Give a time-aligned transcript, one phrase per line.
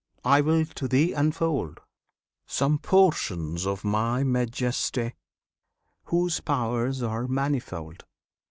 [0.25, 1.79] I will to thee unfold
[2.47, 5.13] Some portions of My Majesty,
[6.05, 8.05] whose powers are manifold!